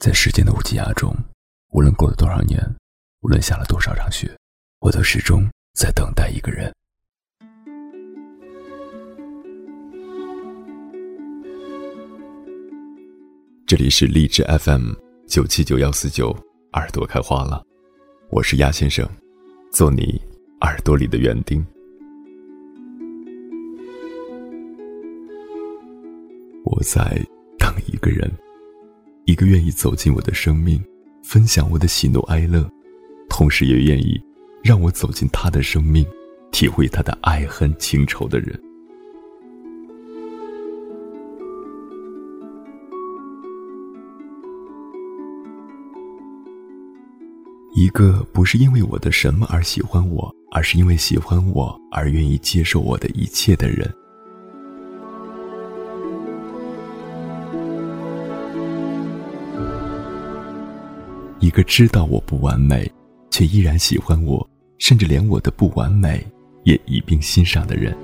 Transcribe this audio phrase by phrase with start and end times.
[0.00, 1.14] 在时间的无际涯中，
[1.72, 2.58] 无论过了多少年，
[3.20, 4.34] 无论下了多少场雪，
[4.78, 6.74] 我都始终在等待一个人。
[13.66, 14.94] 这里是荔枝 FM
[15.28, 16.34] 九七九幺四九，
[16.72, 17.62] 耳朵开花了，
[18.30, 19.06] 我是鸭先生，
[19.70, 20.18] 做你
[20.62, 21.62] 耳朵里的园丁。
[26.64, 27.22] 我在
[27.58, 28.32] 等一个人。
[29.30, 30.82] 一个愿意走进我的生命，
[31.22, 32.68] 分享我的喜怒哀乐，
[33.28, 34.20] 同时也愿意
[34.60, 36.04] 让我走进他的生命，
[36.50, 38.60] 体会他的爱恨情仇的人。
[47.72, 53.88] 一个不是因为我的什么而喜欢我，而是因为喜欢我而愿意接受我的一切的人。
[61.40, 62.90] 一个知道我不完美，
[63.30, 64.46] 却依然喜欢我，
[64.78, 66.22] 甚至连我的不完美
[66.64, 67.94] 也一并欣赏的人；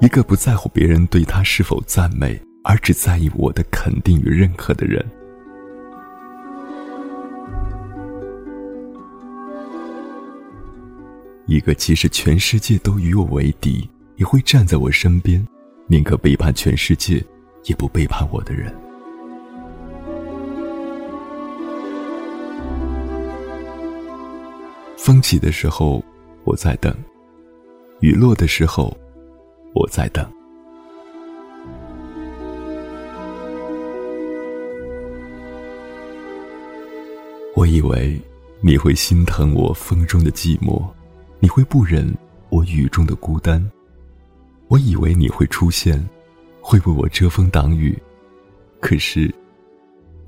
[0.00, 5.04] 一个不在乎别人对他是否赞美，而只在意我的肯定与认可的人；
[11.46, 13.86] 一个即使全世界都与我为敌。
[14.20, 15.42] 你会站在我身边，
[15.86, 17.24] 宁可背叛全世界，
[17.64, 18.70] 也不背叛我的人。
[24.98, 26.04] 风起的时候，
[26.44, 26.92] 我在等；
[28.00, 28.94] 雨落的时候，
[29.74, 30.30] 我在等。
[37.56, 38.20] 我以为
[38.60, 40.86] 你会心疼我风中的寂寞，
[41.38, 42.14] 你会不忍
[42.50, 43.66] 我雨中的孤单。
[44.70, 46.00] 我以为你会出现，
[46.60, 48.00] 会为我遮风挡雨，
[48.78, 49.34] 可是，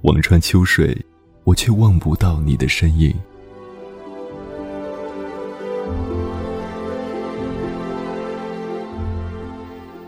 [0.02, 1.00] 望穿秋水，
[1.44, 3.14] 我却望不到你的身影。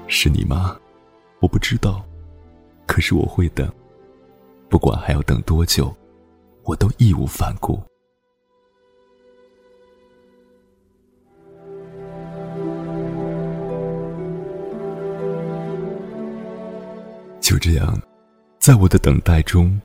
[0.09, 0.77] 是你吗？
[1.39, 2.05] 我不知道，
[2.87, 3.73] 可是我会等，
[4.69, 5.95] 不管还要等多久，
[6.65, 7.81] 我都义无反顾。
[17.55, 17.97] 就这样，
[18.59, 19.81] 在我的等待中，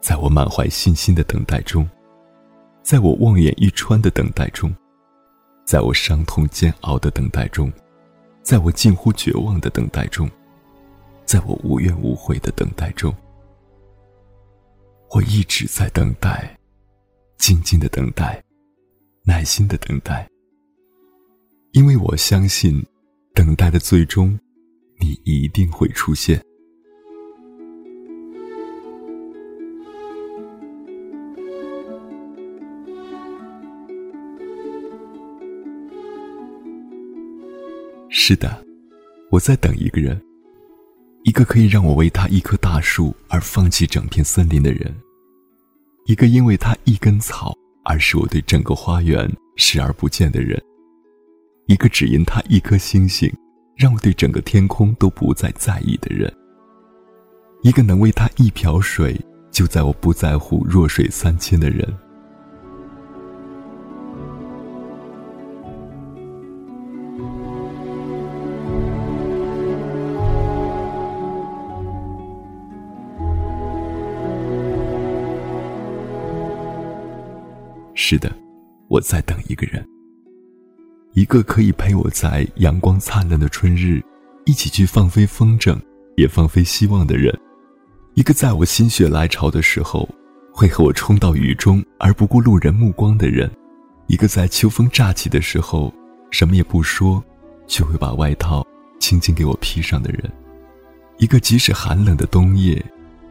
[0.00, 1.88] 在我满怀信心的等待中，
[2.82, 4.74] 在我望眼欲穿的等待中，
[5.64, 7.72] 在我伤痛煎熬的等待中，
[8.42, 10.28] 在我近乎绝望的等待中，
[11.24, 13.14] 在我无怨无悔的等待中，
[15.10, 16.58] 我一直在等待，
[17.38, 18.42] 静静的等待，
[19.22, 20.28] 耐心的等待，
[21.74, 22.84] 因为我相信，
[23.34, 24.36] 等待的最终，
[24.98, 26.44] 你一定会出现。
[38.24, 38.64] 是的，
[39.32, 40.16] 我在等一个人，
[41.24, 44.94] 一个可以让我为他一棵大树而放弃整片森林的人，
[46.06, 50.56] 一个因为他一根草而使我对整个花园视而不见的人，
[51.66, 53.28] 一个只因他一颗星星
[53.74, 56.32] 让我对整个天空都不再在意的人，
[57.64, 61.92] 一个能为他一瓢水就在我不在乎弱水三千的人。
[78.12, 78.30] 是的，
[78.88, 79.82] 我在等一个人，
[81.14, 84.02] 一个可以陪我在阳光灿烂的春日，
[84.44, 85.80] 一起去放飞风筝，
[86.18, 87.34] 也放飞希望的人，
[88.12, 90.06] 一个在我心血来潮的时候，
[90.52, 93.50] 会和我冲到雨中而不顾路人目光的人，
[94.08, 95.90] 一个在秋风乍起的时候，
[96.30, 97.24] 什么也不说，
[97.66, 98.62] 却会把外套
[99.00, 100.30] 轻轻给我披上的人，
[101.16, 102.84] 一个即使寒冷的冬夜，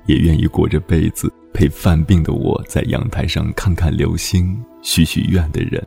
[0.06, 1.32] 也愿意裹着被子。
[1.54, 5.86] 陪犯病的我在阳台上看看流星，许许愿的人。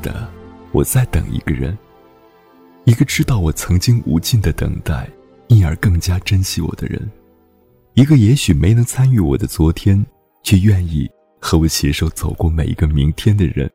[0.00, 0.28] 的，
[0.72, 1.76] 我在等一个人，
[2.84, 5.08] 一个知道我曾经无尽的等待，
[5.48, 7.10] 因而更加珍惜我的人，
[7.94, 10.04] 一个也许没能参与我的昨天，
[10.42, 11.08] 却愿意
[11.40, 13.70] 和我携手走过每一个明天的人。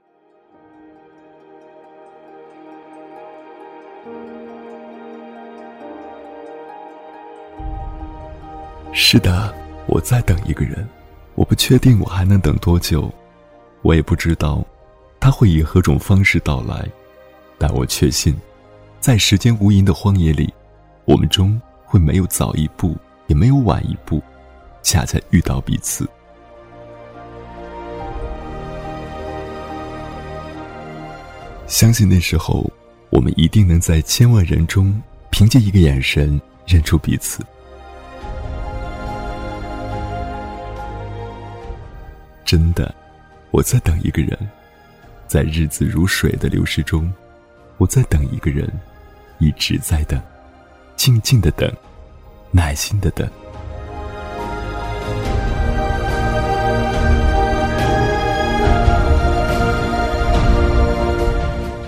[8.98, 9.54] 是的，
[9.88, 10.88] 我在等一个人，
[11.36, 13.14] 我不确定我还能等多久，
[13.82, 14.66] 我也不知道
[15.26, 16.88] 他会以何种方式到来，
[17.58, 18.32] 但我确信，
[19.00, 20.54] 在时间无垠的荒野里，
[21.06, 22.96] 我们终会没有早一步，
[23.26, 24.22] 也没有晚一步，
[24.84, 26.08] 恰恰遇到彼此。
[31.66, 32.64] 相信那时候，
[33.10, 35.02] 我们一定能在千万人中，
[35.32, 37.44] 凭借一个眼神认出彼此。
[42.46, 42.94] 真的，
[43.50, 44.38] 我在等一个人，
[45.28, 47.12] 在日子如水的流逝中，
[47.78, 48.72] 我在等一个人，
[49.40, 50.22] 一直在等，
[50.96, 51.72] 静静的等，
[52.52, 53.28] 耐心的等。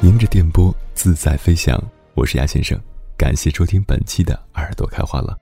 [0.01, 1.81] 迎着电波自在飞翔，
[2.15, 2.79] 我是鸭先生，
[3.15, 5.37] 感谢收听本期的耳朵开花了。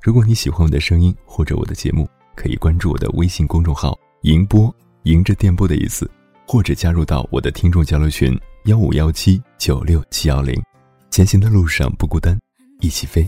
[0.00, 3.98] 如果你喜欢我的声音或者我的节目，可以关注我的微信公众号。
[4.22, 4.72] 迎波，
[5.04, 6.10] 迎着电波的意思，
[6.52, 10.60] 或者加入到我的听众交流群幺五幺七九六七幺零，
[11.08, 12.36] 前行的路上不孤单，
[12.80, 13.24] 一起飞。